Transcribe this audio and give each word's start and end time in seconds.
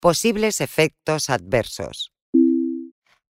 Posibles 0.00 0.62
efectos 0.62 1.28
adversos. 1.28 2.10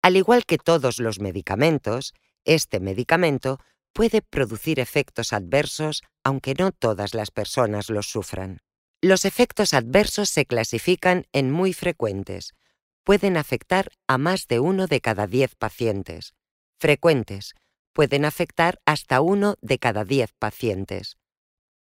Al 0.01 0.15
igual 0.15 0.45
que 0.45 0.57
todos 0.57 0.99
los 0.99 1.19
medicamentos, 1.19 2.13
este 2.45 2.79
medicamento 2.79 3.59
puede 3.91 4.21
producir 4.21 4.79
efectos 4.79 5.33
adversos 5.33 6.01
aunque 6.23 6.53
no 6.53 6.71
todas 6.71 7.13
las 7.13 7.29
personas 7.29 7.89
los 7.89 8.07
sufran. 8.07 8.61
Los 9.01 9.25
efectos 9.25 9.73
adversos 9.73 10.29
se 10.29 10.45
clasifican 10.45 11.25
en 11.33 11.51
muy 11.51 11.73
frecuentes. 11.73 12.53
Pueden 13.03 13.35
afectar 13.35 13.91
a 14.07 14.17
más 14.17 14.47
de 14.47 14.61
uno 14.61 14.87
de 14.87 15.01
cada 15.01 15.27
diez 15.27 15.55
pacientes. 15.55 16.35
Frecuentes. 16.79 17.53
Pueden 17.91 18.23
afectar 18.23 18.79
hasta 18.85 19.19
uno 19.19 19.55
de 19.59 19.77
cada 19.77 20.05
diez 20.05 20.31
pacientes. 20.39 21.17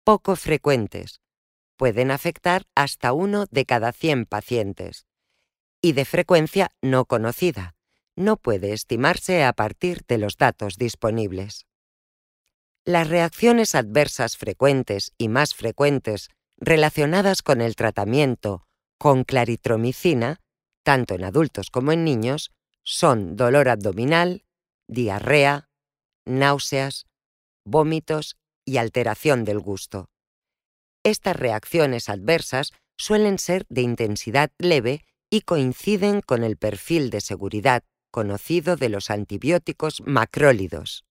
Poco 0.03 0.35
frecuentes. 0.35 1.21
Pueden 1.79 2.11
afectar 2.11 2.65
hasta 2.75 3.15
uno 3.15 3.47
de 3.51 3.65
cada 3.65 3.93
100 3.93 4.27
pacientes. 4.27 5.07
Y 5.81 5.93
de 5.93 6.05
frecuencia 6.05 6.71
no 6.83 7.05
conocida. 7.07 7.77
No 8.17 8.37
puede 8.37 8.73
estimarse 8.73 9.45
a 9.45 9.53
partir 9.53 10.05
de 10.09 10.19
los 10.19 10.37
datos 10.37 10.77
disponibles. 10.77 11.67
Las 12.85 13.09
reacciones 13.09 13.77
adversas 13.77 14.37
frecuentes 14.37 15.13
y 15.19 15.29
más 15.29 15.55
frecuentes 15.55 16.31
relacionadas 16.57 17.43
con 17.43 17.61
el 17.61 17.77
tratamiento 17.77 18.67
con 18.99 19.23
claritromicina, 19.23 20.41
tanto 20.83 21.15
en 21.15 21.23
adultos 21.23 21.71
como 21.71 21.93
en 21.93 22.03
niños, 22.03 22.51
son 22.83 23.37
dolor 23.37 23.69
abdominal, 23.69 24.45
diarrea, 24.89 25.69
náuseas, 26.25 27.07
vómitos 27.65 28.37
y 28.65 28.79
alteración 28.79 29.45
del 29.45 29.61
gusto. 29.61 30.11
Estas 31.05 31.37
reacciones 31.37 32.09
adversas 32.09 32.73
suelen 32.97 33.39
ser 33.39 33.65
de 33.69 33.83
intensidad 33.83 34.51
leve 34.59 35.05
y 35.31 35.43
coinciden 35.43 36.21
con 36.21 36.45
el 36.45 36.57
perfil 36.57 37.11
de 37.11 37.21
seguridad 37.21 37.85
conocido 38.11 38.77
de 38.77 38.89
los 38.89 39.11
antibióticos 39.11 40.03
macrólidos 40.05 41.05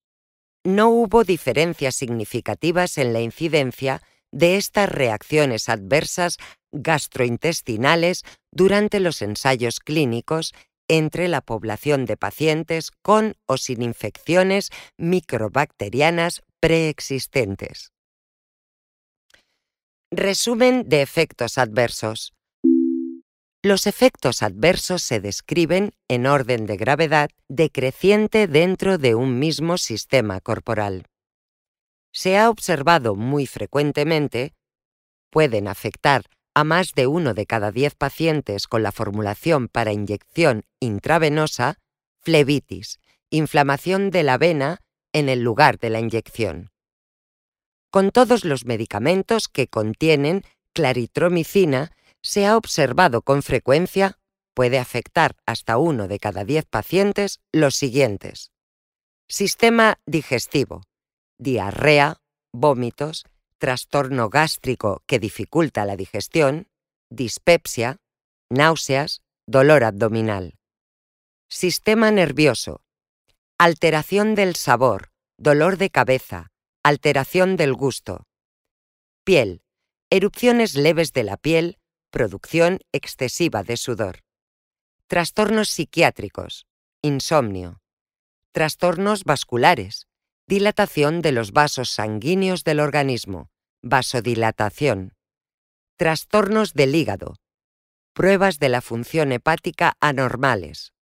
no 0.67 0.89
hubo 0.89 1.23
diferencias 1.23 1.95
significativas 1.95 2.97
en 2.97 3.13
la 3.13 3.21
incidencia 3.21 4.01
de 4.33 4.57
estas 4.57 4.89
reacciones 4.89 5.69
adversas 5.69 6.35
gastrointestinales 6.73 8.25
durante 8.51 8.99
los 8.99 9.21
ensayos 9.21 9.79
clínicos 9.79 10.53
entre 10.89 11.29
la 11.29 11.39
población 11.39 12.05
de 12.05 12.17
pacientes 12.17 12.91
con 13.01 13.37
o 13.45 13.55
sin 13.55 13.81
infecciones 13.81 14.69
microbacterianas 14.97 16.43
preexistentes. 16.59 17.93
Resumen 20.11 20.87
de 20.87 21.01
efectos 21.01 21.57
adversos. 21.57 22.33
Los 23.61 23.87
efectos 23.87 24.41
adversos 24.41 25.03
se 25.03 25.19
describen 25.19 25.91
en 26.07 26.27
orden 26.27 26.65
de 26.65 26.77
gravedad 26.77 27.29
decreciente 27.49 28.47
dentro 28.47 28.97
de 28.97 29.15
un 29.15 29.37
mismo 29.37 29.77
sistema 29.77 30.39
corporal. 30.39 31.07
Se 32.13 32.37
ha 32.37 32.49
observado 32.49 33.15
muy 33.15 33.47
frecuentemente, 33.47 34.53
pueden 35.29 35.67
afectar 35.67 36.23
a 36.55 36.63
más 36.63 36.93
de 36.93 37.07
uno 37.07 37.33
de 37.33 37.45
cada 37.45 37.73
diez 37.73 37.93
pacientes 37.93 38.67
con 38.67 38.83
la 38.83 38.93
formulación 38.93 39.67
para 39.67 39.91
inyección 39.91 40.63
intravenosa, 40.79 41.79
flebitis, 42.21 43.01
inflamación 43.29 44.09
de 44.11 44.23
la 44.23 44.37
vena 44.37 44.79
en 45.11 45.27
el 45.27 45.41
lugar 45.41 45.79
de 45.79 45.89
la 45.89 45.99
inyección. 45.99 46.69
Con 47.89 48.11
todos 48.11 48.43
los 48.43 48.65
medicamentos 48.65 49.47
que 49.47 49.67
contienen 49.67 50.43
claritromicina, 50.73 51.91
se 52.21 52.45
ha 52.45 52.57
observado 52.57 53.21
con 53.21 53.41
frecuencia, 53.43 54.19
puede 54.53 54.79
afectar 54.79 55.35
hasta 55.45 55.77
uno 55.77 56.07
de 56.07 56.19
cada 56.19 56.43
diez 56.43 56.65
pacientes, 56.65 57.39
los 57.53 57.75
siguientes. 57.75 58.51
Sistema 59.29 59.99
digestivo, 60.05 60.83
diarrea, 61.37 62.17
vómitos, 62.53 63.25
trastorno 63.57 64.29
gástrico 64.29 65.03
que 65.05 65.19
dificulta 65.19 65.85
la 65.85 65.95
digestión, 65.95 66.67
dispepsia, 67.09 67.97
náuseas, 68.49 69.21
dolor 69.47 69.83
abdominal. 69.83 70.55
Sistema 71.49 72.11
nervioso, 72.11 72.81
alteración 73.57 74.35
del 74.35 74.55
sabor, 74.55 75.09
dolor 75.37 75.77
de 75.77 75.89
cabeza, 75.89 76.51
alteración 76.87 77.57
del 77.57 77.73
gusto. 77.73 78.23
Piel, 79.25 79.61
erupciones 80.09 80.75
leves 80.75 81.11
de 81.11 81.23
la 81.23 81.35
piel, 81.35 81.79
producción 82.11 82.79
excesiva 82.93 83.63
de 83.63 83.75
sudor. 83.75 84.19
Trastornos 85.07 85.69
psiquiátricos, 85.69 86.65
insomnio. 87.01 87.81
Trastornos 88.53 89.25
vasculares, 89.25 90.07
dilatación 90.47 91.21
de 91.21 91.33
los 91.33 91.51
vasos 91.51 91.89
sanguíneos 91.89 92.63
del 92.63 92.79
organismo, 92.79 93.49
vasodilatación. 93.81 95.13
Trastornos 95.97 96.73
del 96.73 96.95
hígado, 96.95 97.35
pruebas 98.13 98.59
de 98.59 98.69
la 98.69 98.81
función 98.81 99.33
hepática 99.33 99.97
anormales. 99.99 100.93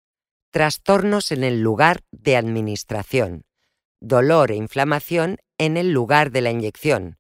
Trastornos 0.51 1.31
en 1.31 1.45
el 1.45 1.61
lugar 1.61 2.05
de 2.11 2.37
administración, 2.37 3.45
dolor 4.05 4.53
e 4.53 4.57
inflamación 4.57 5.39
en 5.59 5.77
el 5.77 5.91
lugar 5.91 6.31
de 6.31 6.43
la 6.43 6.51
inyección, 6.51 7.17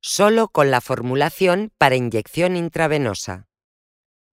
solo 0.00 0.48
con 0.48 0.70
la 0.70 0.80
formulación 0.80 1.72
para 1.78 1.96
inyección 1.96 2.56
intravenosa. 2.56 3.48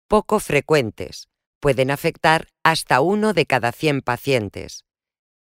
Poco 0.08 0.40
frecuentes, 0.40 1.28
pueden 1.60 1.90
afectar 1.90 2.48
hasta 2.64 3.00
uno 3.00 3.32
de 3.32 3.46
cada 3.46 3.72
100 3.72 4.02
pacientes. 4.02 4.84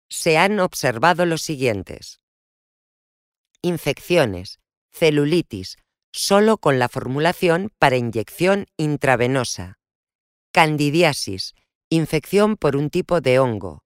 Se 0.08 0.36
han 0.36 0.58
observado 0.58 1.24
los 1.24 1.42
siguientes. 1.42 2.20
Infecciones, 3.62 4.58
celulitis, 4.90 5.76
solo 6.12 6.58
con 6.58 6.78
la 6.78 6.88
formulación 6.88 7.70
para 7.78 7.96
inyección 7.96 8.66
intravenosa. 8.76 9.78
Candidiasis, 10.52 11.54
infección 11.90 12.56
por 12.56 12.76
un 12.76 12.90
tipo 12.90 13.20
de 13.20 13.38
hongo. 13.38 13.82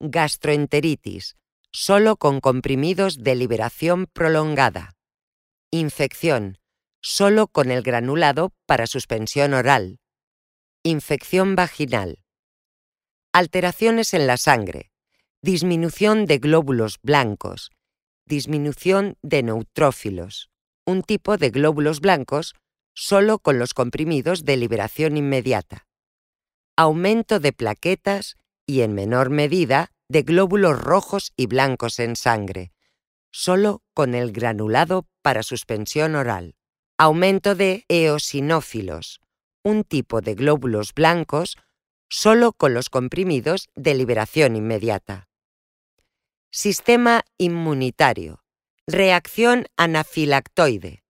Gastroenteritis, 0.00 1.36
solo 1.72 2.16
con 2.16 2.40
comprimidos 2.40 3.18
de 3.18 3.34
liberación 3.34 4.06
prolongada. 4.06 4.96
Infección, 5.70 6.58
solo 7.00 7.46
con 7.46 7.70
el 7.70 7.82
granulado 7.82 8.52
para 8.66 8.86
suspensión 8.86 9.54
oral. 9.54 10.00
Infección 10.82 11.54
vaginal. 11.56 12.18
Alteraciones 13.32 14.14
en 14.14 14.26
la 14.26 14.36
sangre. 14.36 14.90
Disminución 15.42 16.26
de 16.26 16.38
glóbulos 16.38 16.98
blancos. 17.02 17.70
Disminución 18.26 19.16
de 19.22 19.42
neutrófilos. 19.42 20.50
Un 20.84 21.02
tipo 21.02 21.36
de 21.36 21.50
glóbulos 21.50 22.00
blancos 22.00 22.54
solo 22.94 23.38
con 23.38 23.58
los 23.58 23.72
comprimidos 23.72 24.44
de 24.44 24.56
liberación 24.56 25.16
inmediata. 25.16 25.86
Aumento 26.76 27.38
de 27.40 27.52
plaquetas 27.52 28.36
y, 28.66 28.82
en 28.82 28.94
menor 28.94 29.30
medida, 29.30 29.92
de 30.10 30.22
glóbulos 30.22 30.76
rojos 30.76 31.32
y 31.36 31.46
blancos 31.46 32.00
en 32.00 32.16
sangre, 32.16 32.72
solo 33.30 33.84
con 33.94 34.16
el 34.16 34.32
granulado 34.32 35.06
para 35.22 35.44
suspensión 35.44 36.16
oral. 36.16 36.56
Aumento 36.98 37.54
de 37.54 37.84
eosinófilos, 37.88 39.20
un 39.62 39.84
tipo 39.84 40.20
de 40.20 40.34
glóbulos 40.34 40.94
blancos 40.94 41.58
solo 42.08 42.52
con 42.52 42.74
los 42.74 42.90
comprimidos 42.90 43.68
de 43.76 43.94
liberación 43.94 44.56
inmediata. 44.56 45.28
Sistema 46.50 47.22
inmunitario. 47.38 48.42
Reacción 48.88 49.66
anafilactoide. 49.76 51.04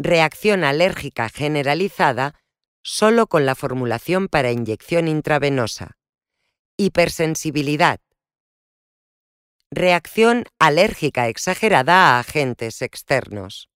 Reacción 0.00 0.64
alérgica 0.64 1.28
generalizada 1.28 2.34
solo 2.82 3.28
con 3.28 3.46
la 3.46 3.54
formulación 3.54 4.26
para 4.26 4.50
inyección 4.50 5.06
intravenosa. 5.06 5.96
Hipersensibilidad 6.76 8.00
reacción 9.76 10.46
alérgica 10.58 11.28
exagerada 11.28 12.16
a 12.16 12.18
agentes 12.18 12.80
externos. 12.80 13.68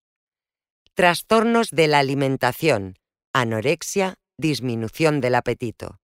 Trastornos 0.94 1.69
de 1.70 1.88
la 1.88 1.99
alimentación, 1.99 2.97
anorexia, 3.35 4.14
disminución 4.38 5.20
del 5.20 5.35
apetito. 5.35 6.00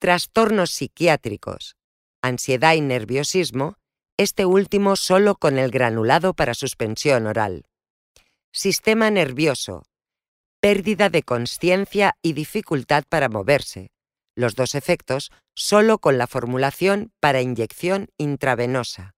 Trastornos 0.00 0.72
psiquiátricos, 0.72 1.76
ansiedad 2.22 2.74
y 2.74 2.80
nerviosismo, 2.80 3.76
este 4.16 4.46
último 4.46 4.96
solo 4.96 5.36
con 5.36 5.60
el 5.60 5.70
granulado 5.70 6.34
para 6.34 6.54
suspensión 6.54 7.28
oral. 7.28 7.66
Sistema 8.52 9.12
nervioso, 9.12 9.84
pérdida 10.58 11.08
de 11.08 11.22
conciencia 11.22 12.16
y 12.20 12.32
dificultad 12.32 13.04
para 13.08 13.28
moverse, 13.28 13.92
los 14.34 14.54
dos 14.54 14.74
efectos 14.74 15.30
solo 15.54 15.98
con 15.98 16.18
la 16.18 16.26
formulación 16.26 17.12
para 17.20 17.40
inyección 17.40 18.08
intravenosa. 18.18 19.14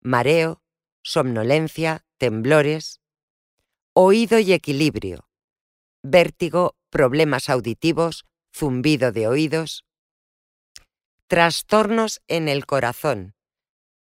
Mareo, 0.00 0.62
somnolencia, 1.02 2.04
temblores. 2.18 3.00
Oído 3.92 4.38
y 4.38 4.52
equilibrio. 4.52 5.28
Vértigo, 6.02 6.76
problemas 6.90 7.48
auditivos, 7.48 8.24
zumbido 8.54 9.12
de 9.12 9.28
oídos. 9.28 9.84
Trastornos 11.26 12.22
en 12.28 12.48
el 12.48 12.66
corazón, 12.66 13.34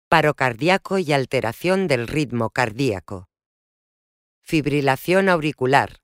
paro 0.08 0.35
cardíaco 0.35 0.99
y 0.99 1.12
alteración 1.12 1.87
del 1.87 2.08
ritmo 2.08 2.50
cardíaco. 2.50 3.29
Fibrilación 4.43 5.29
auricular. 5.29 6.00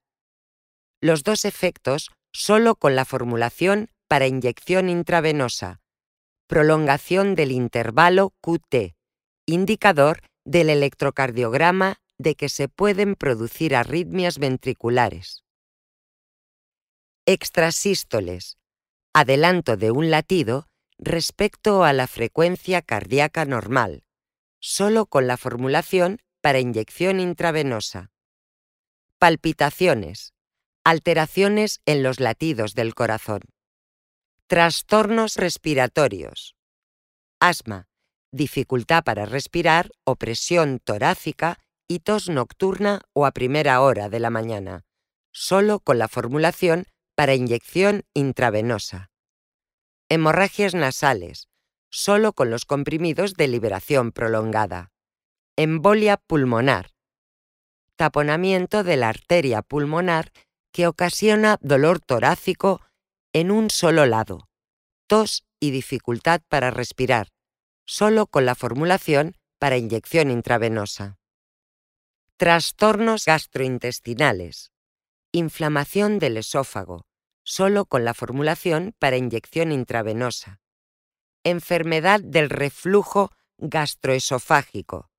Los 1.00 1.24
dos 1.24 1.44
efectos 1.44 2.10
solo 2.32 2.76
con 2.76 2.94
la 2.94 3.04
formulación 3.04 3.90
para 4.08 4.26
inyección 4.26 4.88
intravenosa. 4.88 5.80
Prolongación 6.46 7.34
del 7.34 7.52
intervalo 7.52 8.32
QT, 8.40 8.94
indicador 9.46 10.20
del 10.44 10.70
electrocardiograma 10.70 11.96
de 12.18 12.34
que 12.34 12.48
se 12.48 12.68
pueden 12.68 13.14
producir 13.14 13.74
arritmias 13.74 14.38
ventriculares. 14.38 15.44
Extrasístoles. 17.26 18.58
Adelanto 19.12 19.76
de 19.76 19.90
un 19.90 20.10
latido 20.10 20.68
respecto 20.98 21.84
a 21.84 21.92
la 21.92 22.06
frecuencia 22.06 22.82
cardíaca 22.82 23.44
normal, 23.44 24.04
solo 24.60 25.06
con 25.06 25.26
la 25.26 25.36
formulación 25.36 26.20
para 26.40 26.60
inyección 26.60 27.18
intravenosa. 27.18 28.10
Palpitaciones. 29.18 30.34
Alteraciones 30.84 31.80
en 31.86 32.02
los 32.02 32.20
latidos 32.20 32.74
del 32.74 32.94
corazón. 32.94 33.40
Trastornos 34.48 35.34
respiratorios. 35.34 36.54
Asma, 37.40 37.88
dificultad 38.30 39.02
para 39.02 39.26
respirar, 39.26 39.90
opresión 40.04 40.78
torácica 40.78 41.58
y 41.88 41.98
tos 41.98 42.28
nocturna 42.28 43.00
o 43.12 43.26
a 43.26 43.32
primera 43.32 43.80
hora 43.80 44.08
de 44.08 44.20
la 44.20 44.30
mañana, 44.30 44.84
solo 45.32 45.80
con 45.80 45.98
la 45.98 46.06
formulación 46.06 46.86
para 47.16 47.34
inyección 47.34 48.04
intravenosa. 48.14 49.10
Hemorragias 50.08 50.76
nasales, 50.76 51.48
solo 51.90 52.32
con 52.32 52.48
los 52.48 52.64
comprimidos 52.66 53.34
de 53.34 53.48
liberación 53.48 54.12
prolongada. 54.12 54.92
Embolia 55.56 56.18
pulmonar. 56.18 56.92
Taponamiento 57.96 58.84
de 58.84 58.96
la 58.96 59.08
arteria 59.08 59.62
pulmonar 59.62 60.30
que 60.70 60.86
ocasiona 60.86 61.58
dolor 61.62 61.98
torácico 61.98 62.85
en 63.36 63.50
un 63.50 63.68
solo 63.68 64.06
lado, 64.06 64.48
tos 65.06 65.44
y 65.60 65.70
dificultad 65.70 66.40
para 66.48 66.70
respirar, 66.70 67.28
solo 67.84 68.28
con 68.28 68.46
la 68.46 68.54
formulación 68.54 69.36
para 69.58 69.76
inyección 69.76 70.30
intravenosa. 70.30 71.18
Trastornos 72.38 73.26
gastrointestinales. 73.26 74.72
Inflamación 75.32 76.18
del 76.18 76.38
esófago, 76.38 77.04
solo 77.44 77.84
con 77.84 78.06
la 78.06 78.14
formulación 78.14 78.94
para 78.98 79.18
inyección 79.18 79.70
intravenosa. 79.70 80.62
Enfermedad 81.44 82.20
del 82.22 82.48
reflujo 82.48 83.32
gastroesofágico. 83.58 85.10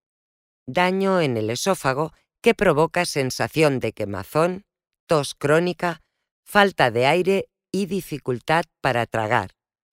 Daño 0.66 1.22
en 1.22 1.38
el 1.38 1.52
esófago 1.52 2.14
que 2.42 2.56
provoca 2.56 3.06
sensación 3.06 3.78
de 3.80 3.94
quemazón, 3.94 4.66
tos 5.06 5.36
crónica, 5.36 6.02
falta 6.44 6.90
de 6.90 7.06
aire 7.06 7.50
y 7.78 7.86
dificultad 7.86 8.66
para 8.82 9.06
tragar, 9.06 9.52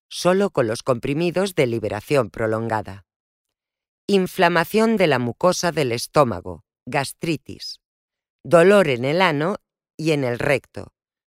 solo 0.09 0.49
con 0.49 0.67
los 0.67 0.83
comprimidos 0.83 1.55
de 1.55 1.67
liberación 1.67 2.31
prolongada. 2.31 3.05
Inflamación 4.07 4.97
de 4.97 5.07
la 5.07 5.19
mucosa 5.19 5.71
del 5.71 5.93
estómago, 5.93 6.65
gastritis, 6.87 7.83
dolor 8.43 8.89
en 8.89 9.05
el 9.05 9.21
ano 9.21 9.57
y 9.99 10.13
en 10.13 10.25
el 10.25 10.39
recto, 10.39 10.95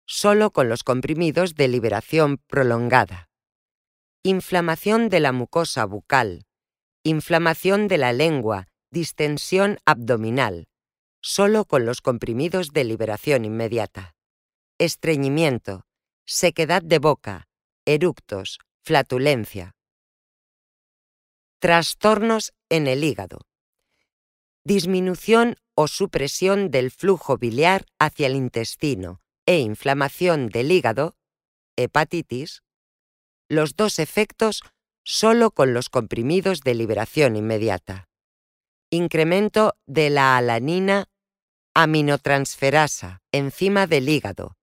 solo 0.06 0.52
con 0.52 0.70
los 0.70 0.84
comprimidos 0.84 1.56
de 1.56 1.68
liberación 1.68 2.38
prolongada. 2.46 3.28
Inflamación 4.24 5.10
de 5.10 5.22
la 5.22 5.32
mucosa 5.32 5.86
bucal, 5.86 6.46
inflamación 7.04 7.88
de 7.88 7.98
la 7.98 8.14
lengua, 8.14 8.68
distensión 8.92 9.80
abdominal, 9.86 10.68
solo 11.22 11.66
con 11.66 11.88
los 11.88 12.02
comprimidos 12.02 12.72
de 12.72 12.84
liberación 12.84 13.46
inmediata. 13.46 14.14
Estreñimiento, 14.78 15.86
sequedad 16.26 16.82
de 16.82 17.00
boca, 17.00 17.48
eructos, 17.86 18.60
flatulencia. 18.84 19.76
Trastornos 21.60 22.54
en 22.70 22.88
el 22.88 23.04
hígado 23.04 23.40
disminución 24.66 25.58
o 25.76 25.88
supresión 25.88 26.72
del 26.72 26.90
flujo 26.92 27.38
biliar 27.38 27.86
hacia 28.00 28.28
el 28.28 28.36
intestino 28.36 29.22
e 29.46 29.60
inflamación 29.60 30.50
del 30.50 30.72
hígado, 30.72 31.16
hepatitis, 31.78 32.64
los 33.48 33.76
dos 33.76 34.00
efectos 34.00 34.64
solo 35.04 35.52
con 35.52 35.76
los 35.76 35.90
comprimidos 35.90 36.62
de 36.62 36.74
liberación 36.74 37.36
inmediata. 37.36 38.10
Incremento 38.90 39.76
de 39.86 40.10
la 40.10 40.36
alanina 40.36 41.06
aminotransferasa, 41.76 43.22
enzima 43.32 43.86
del 43.86 44.10
hígado, 44.10 44.56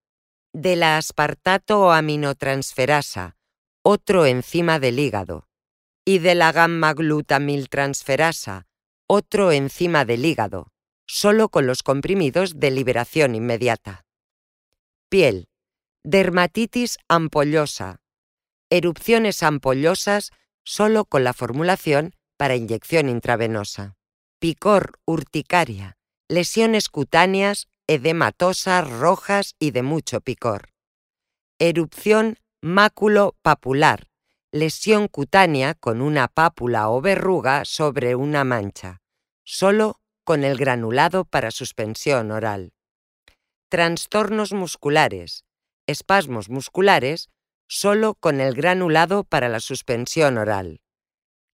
de 0.53 0.77
la 0.77 0.99
aspartato 0.99 1.93
aminotransferasa, 1.93 3.37
otro 3.83 4.27
enzima 4.27 4.79
del 4.79 4.99
hígado, 4.99 5.49
y 6.05 6.19
de 6.19 6.35
la 6.35 6.53
gamma 6.53 6.93
glutamiltransferasa, 6.95 8.67
otro 9.07 9.53
enzima 9.53 10.05
del 10.05 10.25
hígado, 10.25 10.73
solo 11.07 11.49
con 11.49 11.67
los 11.67 11.83
comprimidos 11.83 12.59
de 12.61 12.71
liberación 12.71 13.35
inmediata. 13.35 14.05
Piel. 15.09 15.49
Dermatitis 16.05 16.99
ampollosa. 17.09 18.01
Erupciones 18.71 19.43
ampollosas 19.43 20.33
solo 20.65 21.05
con 21.05 21.25
la 21.25 21.33
formulación 21.33 22.15
para 22.37 22.57
inyección 22.57 23.09
intravenosa. 23.09 23.97
Picor 24.39 24.99
urticaria. 25.05 25.97
Lesiones 26.29 26.89
cutáneas, 26.89 27.69
edematosas, 27.87 28.91
rojas 28.91 29.55
y 29.59 29.71
de 29.71 29.83
mucho 29.83 30.21
picor. 30.21 30.71
Erupción 31.59 32.39
máculo 32.61 33.37
papular. 33.43 34.09
Lesión 34.51 35.09
cutánea 35.09 35.75
con 35.75 36.03
una 36.03 36.29
pápula 36.29 36.91
o 36.91 37.01
verruga 37.01 37.65
sobre 37.65 38.15
una 38.15 38.45
mancha 38.45 39.03
solo 39.45 40.01
con 40.25 40.45
el 40.45 40.57
granulado 40.57 41.25
para 41.25 41.51
suspensión 41.51 42.31
oral. 42.31 42.73
Trastornos 43.69 44.53
musculares, 44.53 45.45
espasmos 45.87 46.49
musculares, 46.49 47.29
solo 47.69 48.15
con 48.15 48.41
el 48.41 48.55
granulado 48.55 49.25
para 49.25 49.49
la 49.49 49.61
suspensión 49.61 50.39
oral. 50.39 50.81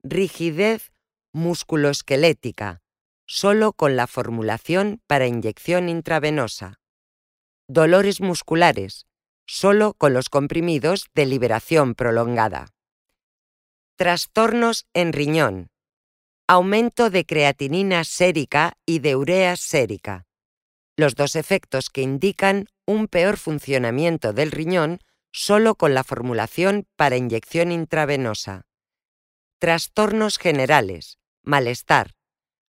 Rigidez 0.03 0.94
musculoesquelética, 1.34 2.82
solo 3.25 3.74
con 3.74 3.96
la 3.96 4.08
formulación 4.08 5.01
para 5.08 5.27
inyección 5.27 5.89
intravenosa. 5.89 6.79
Dolores 7.67 8.22
musculares, 8.22 9.08
solo 9.48 9.94
con 9.94 10.13
los 10.13 10.29
comprimidos 10.29 11.05
de 11.13 11.25
liberación 11.25 11.96
prolongada. 11.96 12.67
Trastornos 13.96 14.88
en 14.94 15.13
riñón, 15.13 15.70
aumento 16.48 17.10
de 17.10 17.25
creatinina 17.25 18.03
sérica 18.03 18.74
y 18.86 19.00
de 19.00 19.15
urea 19.15 19.55
sérica, 19.55 20.25
los 20.98 21.15
dos 21.15 21.36
efectos 21.36 21.89
que 21.89 22.01
indican 22.01 22.67
un 22.86 23.08
peor 23.08 23.38
funcionamiento 23.38 24.34
del 24.34 24.51
riñón 24.51 25.00
solo 25.32 25.75
con 25.75 25.94
la 25.94 26.03
formulación 26.03 26.88
para 26.96 27.17
inyección 27.17 27.72
intravenosa. 27.72 28.65
Trastornos 29.60 30.38
generales, 30.38 31.17
malestar, 31.44 32.14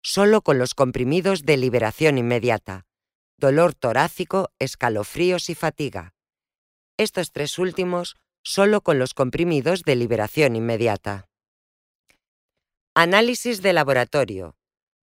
solo 0.04 0.42
con 0.42 0.58
los 0.58 0.74
comprimidos 0.74 1.44
de 1.44 1.56
liberación 1.56 2.18
inmediata, 2.18 2.84
dolor 3.38 3.74
torácico, 3.74 4.50
escalofríos 4.58 5.48
y 5.48 5.54
fatiga. 5.54 6.12
Estos 6.98 7.32
tres 7.32 7.58
últimos 7.58 8.16
solo 8.42 8.82
con 8.82 8.98
los 8.98 9.14
comprimidos 9.14 9.82
de 9.82 9.96
liberación 9.96 10.56
inmediata. 10.56 11.30
Análisis 12.94 13.62
de 13.62 13.72
laboratorio. 13.72 14.56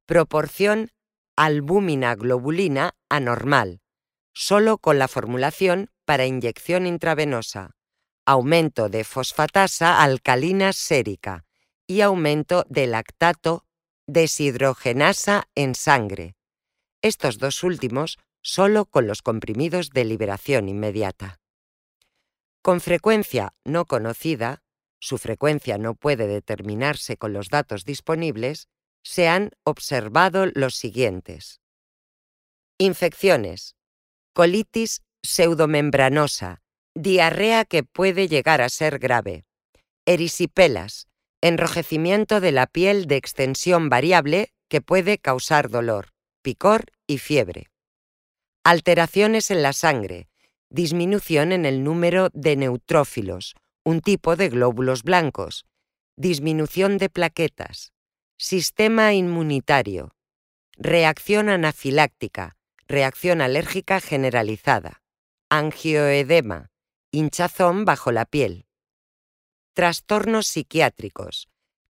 Proporción 0.05 0.91
albúmina 1.36 2.13
globulina 2.13 2.93
anormal, 3.10 3.81
solo 4.34 4.77
con 4.77 5.00
la 5.00 5.08
formulación 5.08 5.89
para 6.05 6.27
inyección 6.27 6.86
intravenosa. 6.86 7.72
Aumento 8.27 8.88
de 8.88 9.03
fosfatasa 9.03 10.03
alcalina 10.03 10.74
sérica 10.74 11.43
y 11.88 12.01
aumento 12.01 12.65
de 12.70 12.86
lactato 12.86 13.65
deshidrogenasa 14.08 15.50
en 15.55 15.75
sangre. 15.75 16.36
Estos 17.01 17.38
dos 17.38 17.63
últimos 17.63 18.20
solo 18.41 18.86
con 18.86 19.08
los 19.08 19.22
comprimidos 19.22 19.89
de 19.91 20.05
liberación 20.05 20.70
inmediata. 20.70 21.39
Con 22.62 22.81
frecuencia 22.81 23.53
no 23.63 23.86
conocida, 23.86 24.63
su 25.00 25.17
frecuencia 25.17 25.77
no 25.77 25.96
puede 25.96 26.27
determinarse 26.27 27.17
con 27.17 27.34
los 27.34 27.50
datos 27.50 27.86
disponibles, 27.86 28.67
se 29.03 29.27
han 29.27 29.51
observado 29.63 30.46
los 30.53 30.75
siguientes. 30.75 31.60
Infecciones. 32.77 33.75
Colitis 34.34 35.01
pseudomembranosa, 35.24 36.62
diarrea 36.96 37.65
que 37.65 37.84
puede 37.84 38.27
llegar 38.27 38.62
a 38.62 38.70
ser 38.70 39.00
grave, 39.00 39.46
erisipelas, 40.05 41.08
enrojecimiento 41.41 42.39
de 42.39 42.51
la 42.51 42.67
piel 42.67 43.07
de 43.07 43.17
extensión 43.17 43.89
variable 43.89 44.53
que 44.69 44.81
puede 44.81 45.17
causar 45.17 45.69
dolor, 45.69 46.13
picor 46.41 46.86
y 47.07 47.17
fiebre. 47.17 47.67
Alteraciones 48.63 49.51
en 49.51 49.63
la 49.63 49.74
sangre, 49.74 50.27
disminución 50.69 51.51
en 51.51 51.65
el 51.65 51.83
número 51.83 52.29
de 52.33 52.55
neutrófilos, 52.55 53.55
un 53.83 54.01
tipo 54.01 54.36
de 54.36 54.50
glóbulos 54.50 55.03
blancos, 55.03 55.65
disminución 56.15 57.00
de 57.00 57.10
plaquetas, 57.10 57.91
sistema 58.38 59.13
inmunitario, 59.13 60.13
reacción 60.77 61.50
anafiláctica, 61.50 62.55
reacción 62.88 63.41
alérgica 63.41 64.00
generalizada, 64.00 65.01
angioedema, 65.50 66.69
hinchazón 67.12 67.83
bajo 67.83 68.12
la 68.12 68.25
piel, 68.25 68.65
trastornos 69.73 70.47
psiquiátricos, 70.47 71.47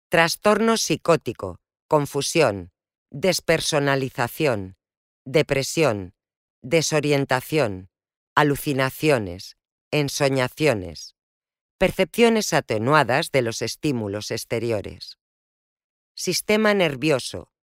trastorno 0.10 0.76
psicótico, 0.76 1.60
confusión, 1.88 2.72
despersonalización, 3.10 4.76
depresión, 5.26 6.14
desorientación, 6.62 7.90
alucinaciones, 8.36 9.58
ensoñaciones, 9.92 11.16
percepciones 11.78 12.52
atenuadas 12.54 13.32
de 13.32 13.44
los 13.44 13.62
estímulos 13.62 14.32
exteriores. 14.32 15.18
Sistema 16.16 16.74
nervioso, 16.74 17.54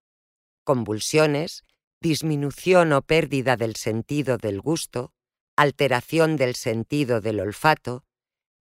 convulsiones, 0.65 1.65
disminución 2.01 2.95
o 2.95 3.03
pérdida 3.03 3.57
del 3.59 3.77
sentido 3.77 4.39
del 4.39 4.63
gusto, 4.63 5.13
alteración 5.57 6.37
del 6.37 6.55
sentido 6.55 7.21
del 7.21 7.41
olfato, 7.41 8.06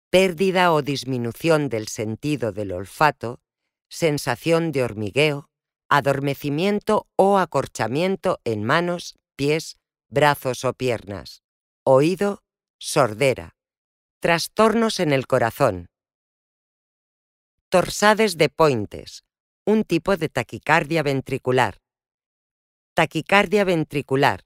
pérdida 0.09 0.73
o 0.73 0.81
disminución 0.81 1.69
del 1.69 1.87
sentido 1.87 2.51
del 2.51 2.71
olfato, 2.71 3.41
sensación 3.89 4.71
de 4.71 4.83
hormigueo, 4.83 5.49
adormecimiento 5.87 7.07
o 7.15 7.37
acorchamiento 7.37 8.39
en 8.43 8.63
manos, 8.63 9.15
pies, 9.35 9.77
brazos 10.09 10.65
o 10.65 10.73
piernas, 10.73 11.43
oído, 11.83 12.41
sordera, 12.79 13.55
trastornos 14.19 14.99
en 14.99 15.13
el 15.13 15.27
corazón, 15.27 15.87
torsades 17.69 18.37
de 18.37 18.49
pointes, 18.49 19.23
un 19.65 19.83
tipo 19.83 20.17
de 20.17 20.29
taquicardia 20.29 21.03
ventricular, 21.03 21.77
taquicardia 22.95 23.63
ventricular, 23.63 24.41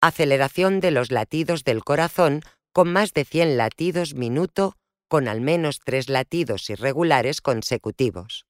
aceleración 0.00 0.80
de 0.80 0.90
los 0.90 1.12
latidos 1.12 1.62
del 1.62 1.84
corazón 1.84 2.42
con 2.72 2.92
más 2.92 3.12
de 3.12 3.24
100 3.24 3.56
latidos 3.56 4.14
minuto 4.14 4.79
con 5.10 5.26
al 5.26 5.40
menos 5.40 5.80
tres 5.80 6.08
latidos 6.08 6.70
irregulares 6.70 7.40
consecutivos. 7.40 8.46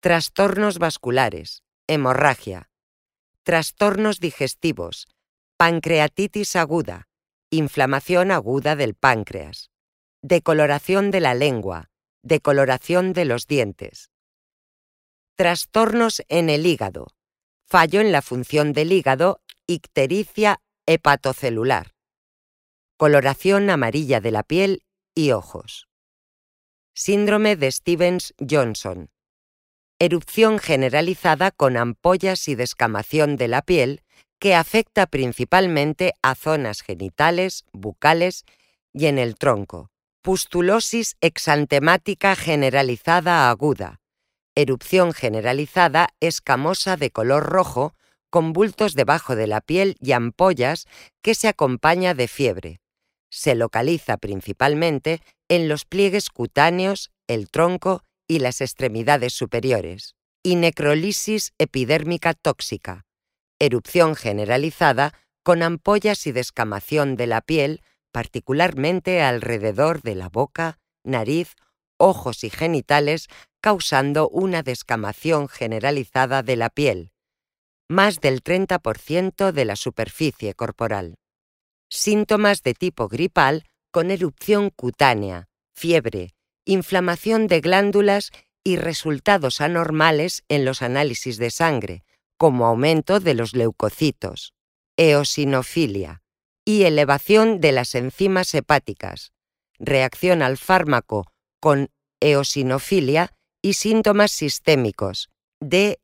Trastornos 0.00 0.78
vasculares, 0.78 1.62
hemorragia, 1.86 2.68
trastornos 3.42 4.20
digestivos, 4.20 5.08
pancreatitis 5.56 6.54
aguda, 6.54 7.08
inflamación 7.48 8.30
aguda 8.30 8.76
del 8.76 8.94
páncreas, 8.94 9.70
decoloración 10.20 11.10
de 11.10 11.20
la 11.20 11.32
lengua, 11.32 11.88
decoloración 12.22 13.14
de 13.14 13.24
los 13.24 13.46
dientes. 13.46 14.10
Trastornos 15.34 16.22
en 16.28 16.50
el 16.50 16.66
hígado, 16.66 17.06
fallo 17.64 18.02
en 18.02 18.12
la 18.12 18.20
función 18.20 18.74
del 18.74 18.92
hígado, 18.92 19.40
ictericia 19.66 20.60
hepatocelular, 20.84 21.94
coloración 22.98 23.70
amarilla 23.70 24.20
de 24.20 24.30
la 24.30 24.42
piel 24.42 24.82
y 25.16 25.32
ojos. 25.32 25.88
Síndrome 26.94 27.56
de 27.56 27.72
Stevens-Johnson. 27.72 29.10
Erupción 29.98 30.58
generalizada 30.58 31.50
con 31.50 31.78
ampollas 31.78 32.48
y 32.48 32.54
descamación 32.54 33.36
de 33.36 33.48
la 33.48 33.62
piel 33.62 34.02
que 34.38 34.54
afecta 34.54 35.06
principalmente 35.06 36.12
a 36.22 36.34
zonas 36.34 36.82
genitales, 36.82 37.64
bucales 37.72 38.44
y 38.92 39.06
en 39.06 39.18
el 39.18 39.36
tronco. 39.36 39.90
Pustulosis 40.22 41.16
exantemática 41.22 42.36
generalizada 42.36 43.48
aguda. 43.48 44.00
Erupción 44.54 45.14
generalizada 45.14 46.08
escamosa 46.20 46.96
de 46.96 47.10
color 47.10 47.44
rojo 47.44 47.94
con 48.28 48.52
bultos 48.52 48.94
debajo 48.94 49.34
de 49.34 49.46
la 49.46 49.62
piel 49.62 49.96
y 49.98 50.12
ampollas 50.12 50.86
que 51.22 51.34
se 51.34 51.48
acompaña 51.48 52.12
de 52.12 52.28
fiebre 52.28 52.80
se 53.36 53.54
localiza 53.54 54.16
principalmente 54.16 55.20
en 55.50 55.68
los 55.68 55.84
pliegues 55.84 56.30
cutáneos, 56.30 57.10
el 57.26 57.50
tronco 57.50 58.02
y 58.26 58.38
las 58.38 58.62
extremidades 58.62 59.34
superiores, 59.34 60.14
y 60.42 60.56
necrolisis 60.56 61.52
epidérmica 61.58 62.32
tóxica, 62.32 63.04
erupción 63.58 64.14
generalizada 64.16 65.12
con 65.42 65.62
ampollas 65.62 66.26
y 66.26 66.32
descamación 66.32 67.14
de 67.16 67.26
la 67.26 67.42
piel, 67.42 67.82
particularmente 68.10 69.20
alrededor 69.20 70.00
de 70.00 70.14
la 70.14 70.30
boca, 70.30 70.78
nariz, 71.04 71.56
ojos 71.98 72.42
y 72.42 72.48
genitales, 72.48 73.28
causando 73.60 74.30
una 74.30 74.62
descamación 74.62 75.48
generalizada 75.48 76.42
de 76.42 76.56
la 76.56 76.70
piel, 76.70 77.12
más 77.86 78.20
del 78.20 78.42
30% 78.42 79.52
de 79.52 79.64
la 79.66 79.76
superficie 79.76 80.54
corporal 80.54 81.18
síntomas 81.88 82.62
de 82.62 82.74
tipo 82.74 83.08
gripal 83.08 83.64
con 83.90 84.10
erupción 84.10 84.70
cutánea, 84.70 85.48
fiebre, 85.74 86.34
inflamación 86.64 87.46
de 87.46 87.60
glándulas 87.60 88.30
y 88.64 88.76
resultados 88.76 89.60
anormales 89.60 90.42
en 90.48 90.64
los 90.64 90.82
análisis 90.82 91.38
de 91.38 91.50
sangre, 91.50 92.04
como 92.36 92.66
aumento 92.66 93.20
de 93.20 93.34
los 93.34 93.54
leucocitos, 93.54 94.52
eosinofilia 94.96 96.22
y 96.64 96.82
elevación 96.82 97.60
de 97.60 97.72
las 97.72 97.94
enzimas 97.94 98.52
hepáticas, 98.54 99.32
reacción 99.78 100.42
al 100.42 100.56
fármaco 100.56 101.30
con 101.60 101.90
eosinofilia 102.20 103.32
y 103.62 103.74
síntomas 103.74 104.32
sistémicos, 104.32 105.28
DRESS, 105.60 106.02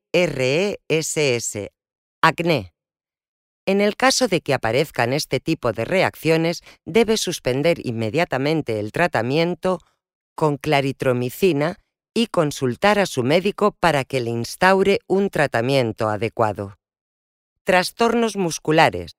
acné, 2.22 2.71
en 3.66 3.80
el 3.80 3.96
caso 3.96 4.28
de 4.28 4.40
que 4.40 4.54
aparezcan 4.54 5.12
este 5.12 5.40
tipo 5.40 5.72
de 5.72 5.84
reacciones, 5.84 6.62
debe 6.84 7.16
suspender 7.16 7.84
inmediatamente 7.86 8.80
el 8.80 8.92
tratamiento 8.92 9.80
con 10.34 10.56
claritromicina 10.56 11.78
y 12.14 12.26
consultar 12.26 12.98
a 12.98 13.06
su 13.06 13.22
médico 13.22 13.72
para 13.72 14.04
que 14.04 14.20
le 14.20 14.30
instaure 14.30 15.00
un 15.06 15.30
tratamiento 15.30 16.08
adecuado. 16.08 16.76
Trastornos 17.64 18.36
musculares, 18.36 19.16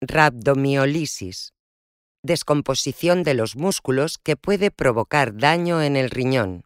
rhabdomiolisis, 0.00 1.52
descomposición 2.22 3.22
de 3.22 3.34
los 3.34 3.54
músculos 3.54 4.18
que 4.18 4.36
puede 4.36 4.70
provocar 4.70 5.36
daño 5.36 5.82
en 5.82 5.96
el 5.96 6.10
riñón. 6.10 6.64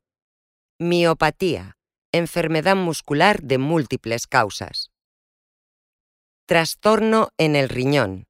Miopatía, 0.78 1.76
enfermedad 2.12 2.76
muscular 2.76 3.42
de 3.42 3.58
múltiples 3.58 4.26
causas. 4.26 4.90
Trastorno 6.48 7.28
en 7.36 7.56
el 7.56 7.68
riñón. 7.68 8.24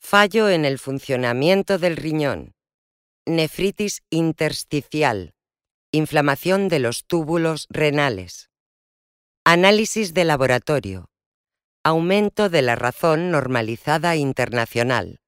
Fallo 0.00 0.48
en 0.48 0.64
el 0.64 0.80
funcionamiento 0.80 1.78
del 1.78 1.96
riñón. 1.96 2.56
Nefritis 3.24 4.02
intersticial. 4.10 5.32
Inflamación 5.92 6.66
de 6.66 6.80
los 6.80 7.04
túbulos 7.06 7.68
renales. 7.70 8.50
Análisis 9.44 10.12
de 10.12 10.24
laboratorio. 10.24 11.08
Aumento 11.84 12.48
de 12.48 12.62
la 12.62 12.74
razón 12.74 13.30
normalizada 13.30 14.16
internacional. 14.16 15.20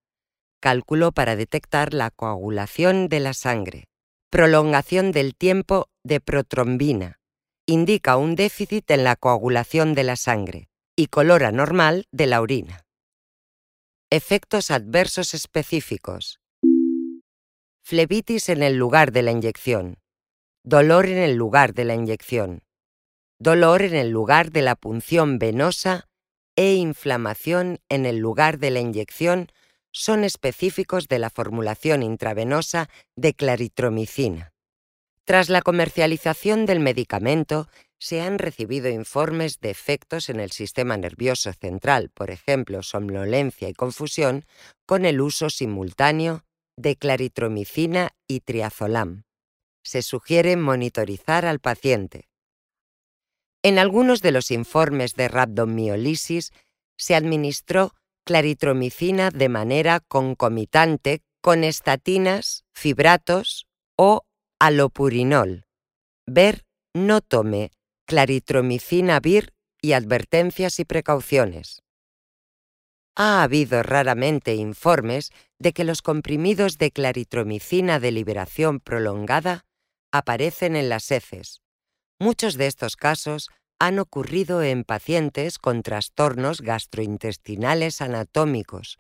Cálculo 0.59 1.13
para 1.13 1.37
detectar 1.37 1.95
la 1.95 2.11
coagulación 2.11 3.09
de 3.09 3.21
la 3.21 3.33
sangre. 3.33 3.85
Prolongación 4.29 5.13
del 5.13 5.37
tiempo 5.37 5.89
de 6.03 6.19
protrombina. 6.19 7.21
Indica 7.65 8.17
un 8.17 8.35
déficit 8.35 8.91
en 8.91 9.05
la 9.05 9.15
coagulación 9.15 9.95
de 9.95 10.03
la 10.03 10.17
sangre 10.17 10.69
y 10.99 11.07
color 11.07 11.45
anormal 11.45 12.09
de 12.11 12.27
la 12.27 12.41
orina. 12.41 12.85
Efectos 14.11 14.73
adversos 14.73 15.33
específicos. 15.33 16.41
Flebitis 17.85 18.49
en 18.49 18.65
el 18.65 18.75
lugar 18.75 19.13
de 19.13 19.23
la 19.23 19.31
inyección. 19.31 19.99
Dolor 20.65 21.07
en 21.07 21.19
el 21.19 21.37
lugar 21.37 21.73
de 21.73 21.85
la 21.85 21.95
inyección. 21.95 22.65
Dolor 23.39 23.83
en 23.83 23.95
el 23.95 24.11
lugar 24.11 24.51
de 24.51 24.63
la 24.63 24.75
punción 24.75 25.39
venosa 25.39 26.09
e 26.57 26.75
inflamación 26.75 27.79
en 27.89 28.05
el 28.05 28.17
lugar 28.17 28.59
de 28.59 28.73
la 28.73 28.81
inyección 28.81 29.53
son 29.93 30.25
específicos 30.25 31.07
de 31.07 31.21
la 31.21 31.31
formulación 31.31 32.03
intravenosa 32.03 32.89
de 33.15 33.35
claritromicina. 33.35 34.53
Tras 35.29 35.51
la 35.51 35.61
comercialización 35.61 36.65
del 36.65 36.81
medicamento, 36.81 37.69
se 37.99 38.23
han 38.23 38.39
recibido 38.39 38.89
informes 38.89 39.61
de 39.61 39.69
efectos 39.69 40.31
en 40.31 40.41
el 40.41 40.53
sistema 40.53 40.97
nervioso 40.97 41.53
central, 41.53 42.09
por 42.09 42.31
ejemplo, 42.31 42.83
somnolencia 42.83 43.69
y 43.69 43.75
confusión, 43.75 44.47
con 44.87 45.05
el 45.05 45.21
uso 45.21 45.51
simultáneo 45.51 46.45
de 46.79 46.97
claritromicina 46.97 48.13
y 48.27 48.41
triazolam. 48.41 49.25
Se 49.85 50.01
sugiere 50.01 50.57
monitorizar 50.57 51.45
al 51.45 51.61
paciente. 51.61 52.31
En 53.63 53.79
algunos 53.79 54.23
de 54.23 54.33
los 54.33 54.51
informes 54.51 55.15
de 55.15 55.29
rabdomiolisis 55.29 56.53
se 56.97 57.15
administró 57.15 57.93
claritromicina 58.25 59.29
de 59.29 59.51
manera 59.51 60.01
concomitante 60.01 61.21
con 61.43 61.65
estatinas, 61.65 62.65
fibratos 62.73 63.67
o 63.95 64.23
alopurinol. 64.59 65.67
Ver 66.27 66.65
no 66.95 67.21
tome 67.21 67.71
claritromicina 68.07 69.21
vir 69.21 69.53
y 69.81 69.93
advertencias 69.93 70.81
y 70.81 70.85
precauciones. 70.85 71.83
Ha 73.15 73.43
habido 73.43 73.83
raramente 73.83 74.55
informes 74.55 75.31
de 75.59 75.73
que 75.73 75.85
los 75.85 76.03
comprimidos 76.03 76.79
de 76.79 76.91
claritromicina 76.91 78.01
de 78.01 78.13
liberación 78.13 78.81
prolongada 78.81 79.65
aparecen 80.13 80.77
en 80.77 80.89
las 80.89 81.11
heces. 81.11 81.61
Muchos 82.19 82.57
de 82.57 82.67
estos 82.67 82.97
casos 82.97 83.49
han 83.79 83.99
ocurrido 83.99 84.63
en 84.63 84.85
pacientes 84.85 85.59
con 85.59 85.83
trastornos 85.83 86.63
gastrointestinales 86.63 88.01
anatómicos, 88.01 88.99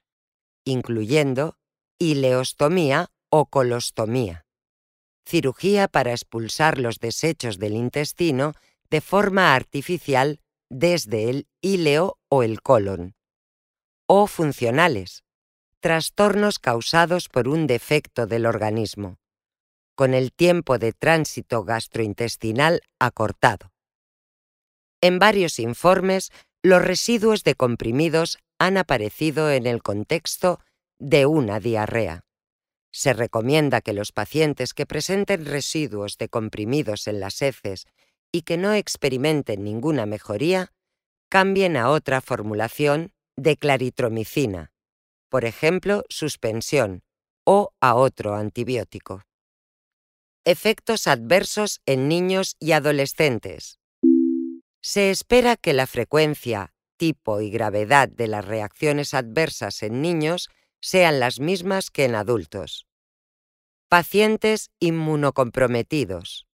incluyendo 0.65 1.57
ileostomía 1.99 3.09
o 3.31 3.47
colostomía, 3.47 4.47
cirugía 5.29 5.89
para 5.89 6.13
expulsar 6.13 6.79
los 6.79 7.01
desechos 7.01 7.59
del 7.59 7.75
intestino 7.75 8.55
de 8.89 9.03
forma 9.03 9.55
artificial 9.55 10.41
desde 10.71 11.29
el 11.29 11.49
íleo 11.61 12.19
o 12.31 12.43
el 12.43 12.63
colon, 12.63 13.15
o 14.07 14.27
funcionales, 14.27 15.25
trastornos 15.81 16.59
causados 16.59 17.29
por 17.29 17.47
un 17.47 17.67
defecto 17.67 18.27
del 18.27 18.47
organismo, 18.47 19.19
con 19.95 20.15
el 20.15 20.33
tiempo 20.33 20.79
de 20.79 20.95
tránsito 20.95 21.63
gastrointestinal 21.63 22.81
acortado. 22.99 23.71
En 25.03 25.19
varios 25.19 25.59
informes, 25.59 26.31
los 26.63 26.83
residuos 26.83 27.45
de 27.45 27.55
comprimidos 27.55 28.39
han 28.59 28.79
aparecido 28.79 29.51
en 29.51 29.67
el 29.67 29.83
contexto 29.83 30.59
de 30.99 31.27
una 31.27 31.61
diarrea. 31.61 32.25
Se 32.91 33.13
recomienda 33.13 33.81
que 33.81 33.93
los 33.93 34.13
pacientes 34.13 34.75
que 34.75 34.87
presenten 34.87 35.45
residuos 35.45 36.19
de 36.19 36.29
comprimidos 36.29 37.07
en 37.07 37.21
las 37.21 37.43
heces 37.43 37.87
y 38.33 38.43
que 38.43 38.57
no 38.57 38.73
experimenten 38.73 39.65
ninguna 39.65 40.07
mejoría, 40.07 40.73
cambien 41.29 41.77
a 41.77 41.91
otra 41.91 42.21
formulación 42.21 43.13
de 43.37 43.57
claritromicina, 43.57 44.73
por 45.29 45.45
ejemplo, 45.45 46.05
suspensión, 46.09 47.03
o 47.45 47.73
a 47.81 47.95
otro 47.95 48.35
antibiótico. 48.35 49.25
Efectos 50.45 51.07
adversos 51.07 51.81
en 51.87 52.09
niños 52.09 52.57
y 52.59 52.73
adolescentes. 52.73 53.79
Se 54.81 55.11
espera 55.11 55.57
que 55.57 55.73
la 55.73 55.87
frecuencia, 55.87 56.73
tipo 56.97 57.41
y 57.41 57.51
gravedad 57.51 58.09
de 58.09 58.29
las 58.29 58.45
reacciones 58.45 59.15
adversas 59.15 59.83
en 59.83 60.01
niños 60.01 60.49
sean 60.81 61.21
las 61.21 61.41
mismas 61.41 61.91
que 61.91 62.05
en 62.05 62.15
adultos. 62.15 62.87
Pacientes 63.89 64.71
inmunocomprometidos. 64.81 66.47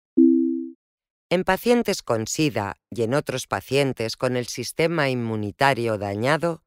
En 1.30 1.44
pacientes 1.44 2.02
con 2.02 2.26
SIDA 2.26 2.76
y 2.90 3.02
en 3.02 3.14
otros 3.14 3.46
pacientes 3.46 4.16
con 4.16 4.36
el 4.36 4.46
sistema 4.46 5.10
inmunitario 5.10 5.98
dañado, 5.98 6.62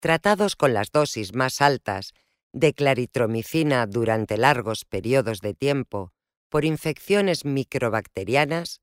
tratados 0.00 0.56
con 0.56 0.74
las 0.74 0.90
dosis 0.90 1.34
más 1.34 1.60
altas 1.60 2.12
de 2.52 2.74
claritromicina 2.74 3.86
durante 3.86 4.36
largos 4.36 4.84
periodos 4.84 5.40
de 5.40 5.54
tiempo 5.54 6.12
por 6.48 6.64
infecciones 6.64 7.44
microbacterianas, 7.44 8.80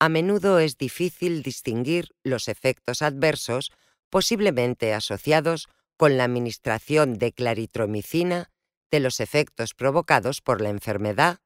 a 0.00 0.08
menudo 0.08 0.58
es 0.58 0.78
difícil 0.78 1.42
distinguir 1.42 2.08
los 2.22 2.48
efectos 2.48 3.02
adversos 3.02 3.70
posiblemente 4.08 4.94
asociados 4.94 5.68
con 5.96 6.16
la 6.16 6.24
administración 6.24 7.14
de 7.14 7.32
claritromicina 7.32 8.50
de 8.90 9.00
los 9.00 9.20
efectos 9.20 9.74
provocados 9.74 10.40
por 10.40 10.60
la 10.60 10.70
enfermedad 10.70 11.38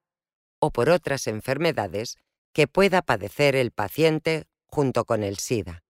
o 0.61 0.71
por 0.71 0.91
otras 0.91 1.27
enfermedades 1.27 2.17
que 2.53 2.67
pueda 2.67 3.03
padecer 3.03 3.57
el 3.57 3.71
paciente 3.71 4.47
junto 4.67 5.05
con 5.05 5.23
el 5.23 5.39
SIDA. 5.39 5.85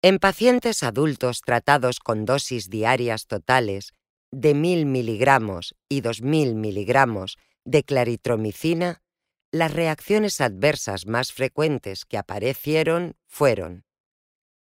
En 0.00 0.18
pacientes 0.18 0.82
adultos 0.82 1.40
tratados 1.40 1.98
con 1.98 2.24
dosis 2.24 2.70
diarias 2.70 3.26
totales 3.26 3.92
de 4.30 4.54
1.000 4.54 4.84
miligramos 4.84 5.74
y 5.88 6.02
2.000 6.02 6.54
miligramos 6.54 7.36
de 7.64 7.82
claritromicina, 7.82 9.02
las 9.50 9.72
reacciones 9.72 10.40
adversas 10.40 11.06
más 11.06 11.32
frecuentes 11.32 12.04
que 12.04 12.18
aparecieron 12.18 13.16
fueron 13.26 13.84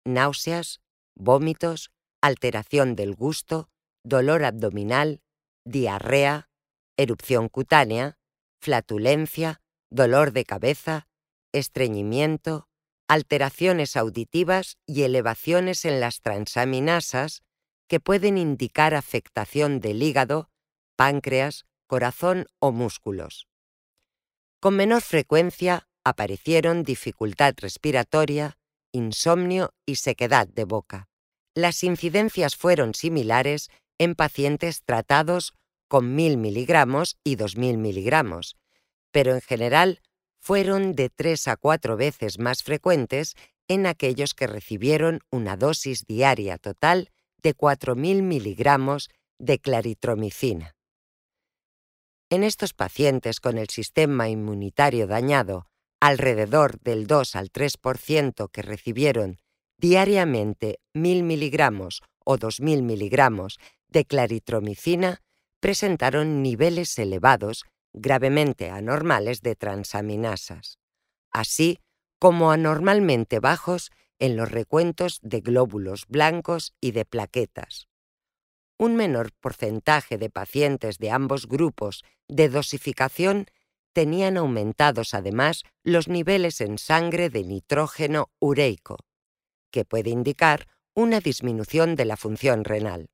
náuseas, 0.05 0.81
vómitos, 1.15 1.91
alteración 2.21 2.95
del 2.95 3.15
gusto, 3.15 3.69
dolor 4.03 4.43
abdominal, 4.43 5.21
diarrea, 5.65 6.49
erupción 6.97 7.49
cutánea, 7.49 8.17
flatulencia, 8.59 9.61
dolor 9.89 10.31
de 10.31 10.45
cabeza, 10.45 11.07
estreñimiento, 11.53 12.67
alteraciones 13.07 13.97
auditivas 13.97 14.77
y 14.85 15.03
elevaciones 15.03 15.85
en 15.85 15.99
las 15.99 16.21
transaminasas 16.21 17.41
que 17.87 17.99
pueden 17.99 18.37
indicar 18.37 18.93
afectación 18.93 19.79
del 19.79 20.03
hígado, 20.03 20.49
páncreas, 20.95 21.65
corazón 21.87 22.45
o 22.59 22.71
músculos. 22.71 23.47
Con 24.59 24.75
menor 24.75 25.01
frecuencia 25.01 25.87
aparecieron 26.03 26.83
dificultad 26.83 27.55
respiratoria, 27.57 28.57
insomnio 28.91 29.73
y 29.85 29.95
sequedad 29.95 30.47
de 30.47 30.65
boca. 30.65 31.09
Las 31.55 31.83
incidencias 31.83 32.55
fueron 32.55 32.93
similares 32.93 33.69
en 33.97 34.15
pacientes 34.15 34.83
tratados 34.83 35.53
con 35.87 36.15
1.000 36.15 36.37
miligramos 36.37 37.17
y 37.23 37.35
2.000 37.35 37.77
miligramos, 37.77 38.55
pero 39.11 39.33
en 39.33 39.41
general 39.41 40.01
fueron 40.39 40.95
de 40.95 41.09
tres 41.09 41.47
a 41.47 41.57
cuatro 41.57 41.97
veces 41.97 42.39
más 42.39 42.63
frecuentes 42.63 43.35
en 43.67 43.85
aquellos 43.85 44.33
que 44.33 44.47
recibieron 44.47 45.21
una 45.29 45.57
dosis 45.57 46.05
diaria 46.05 46.57
total 46.57 47.11
de 47.41 47.55
4.000 47.55 48.21
miligramos 48.21 49.09
de 49.37 49.59
claritromicina. 49.59 50.75
En 52.29 52.43
estos 52.43 52.73
pacientes 52.73 53.39
con 53.39 53.57
el 53.57 53.69
sistema 53.69 54.29
inmunitario 54.29 55.07
dañado, 55.07 55.67
alrededor 55.99 56.79
del 56.81 57.07
2 57.07 57.35
al 57.35 57.51
3% 57.51 58.49
que 58.51 58.61
recibieron 58.61 59.39
diariamente 59.79 60.79
1.000 60.93 61.23
miligramos 61.23 62.01
o 62.23 62.37
2.000 62.37 62.83
miligramos 62.83 63.59
de 63.87 64.05
claritromicina 64.05 65.21
presentaron 65.59 66.43
niveles 66.43 66.97
elevados 66.99 67.65
gravemente 67.93 68.69
anormales 68.69 69.41
de 69.41 69.55
transaminasas, 69.55 70.77
así 71.31 71.79
como 72.19 72.51
anormalmente 72.51 73.39
bajos 73.39 73.91
en 74.19 74.35
los 74.35 74.51
recuentos 74.51 75.19
de 75.21 75.39
glóbulos 75.39 76.05
blancos 76.07 76.73
y 76.81 76.91
de 76.91 77.05
plaquetas. 77.05 77.87
Un 78.77 78.95
menor 78.95 79.31
porcentaje 79.39 80.17
de 80.17 80.29
pacientes 80.29 80.97
de 80.99 81.11
ambos 81.11 81.47
grupos 81.47 82.03
de 82.27 82.49
dosificación 82.49 83.47
tenían 83.93 84.37
aumentados 84.37 85.13
además 85.13 85.63
los 85.83 86.07
niveles 86.07 86.61
en 86.61 86.77
sangre 86.77 87.29
de 87.29 87.43
nitrógeno 87.43 88.29
ureico, 88.39 88.97
que 89.71 89.85
puede 89.85 90.09
indicar 90.09 90.67
una 90.93 91.19
disminución 91.19 91.95
de 91.95 92.05
la 92.05 92.17
función 92.17 92.63
renal. 92.63 93.09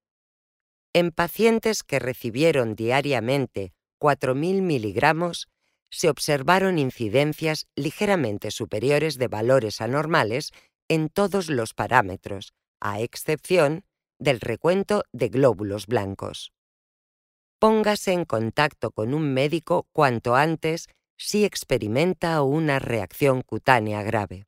En 0.94 1.12
pacientes 1.12 1.84
que 1.84 2.00
recibieron 2.00 2.76
diariamente 2.76 3.74
4.000 4.00 4.62
miligramos, 4.62 5.48
se 5.90 6.10
observaron 6.10 6.80
incidencias 6.80 7.68
ligeramente 7.76 8.52
superiores 8.52 9.18
de 9.18 9.28
valores 9.28 9.82
anormales 9.82 10.52
en 10.88 11.10
todos 11.10 11.50
los 11.50 11.74
parámetros, 11.74 12.54
a 12.80 13.02
excepción 13.02 13.84
del 14.20 14.40
recuento 14.40 15.04
de 15.12 15.30
glóbulos 15.30 15.88
blancos. 15.88 16.54
Póngase 17.60 18.12
en 18.12 18.26
contacto 18.26 18.92
con 18.92 19.14
un 19.14 19.34
médico 19.34 19.88
cuanto 19.92 20.36
antes 20.36 20.88
si 21.18 21.46
experimenta 21.46 22.42
una 22.42 22.80
reacción 22.80 23.42
cutánea 23.42 24.04
grave. 24.04 24.46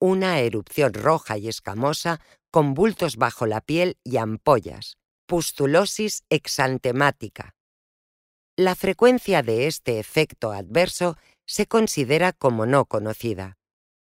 Una 0.00 0.40
erupción 0.40 0.94
roja 0.94 1.38
y 1.38 1.48
escamosa 1.48 2.20
con 2.50 2.74
bultos 2.74 3.16
bajo 3.16 3.46
la 3.46 3.60
piel 3.60 3.98
y 4.04 4.16
ampollas, 4.16 4.96
pustulosis 5.26 6.22
exantemática, 6.30 7.54
la 8.58 8.74
frecuencia 8.74 9.44
de 9.44 9.68
este 9.68 10.00
efecto 10.00 10.50
adverso 10.50 11.16
se 11.46 11.68
considera 11.68 12.32
como 12.32 12.66
no 12.66 12.86
conocida. 12.86 13.56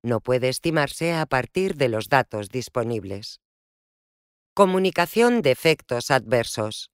No 0.03 0.21
puede 0.21 0.49
estimarse 0.49 1.13
a 1.13 1.27
partir 1.27 1.75
de 1.75 1.87
los 1.87 2.09
datos 2.09 2.49
disponibles. 2.49 3.41
Comunicación 4.55 5.43
de 5.43 5.51
efectos 5.51 6.09
adversos. 6.09 6.89